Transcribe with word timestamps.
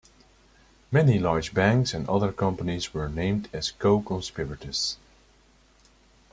Many 0.91 1.19
large 1.19 1.53
banks 1.53 1.93
and 1.93 2.09
other 2.09 2.31
companies 2.31 2.91
were 2.91 3.07
named 3.07 3.47
as 3.53 3.69
'co-conspirators' 3.69 4.97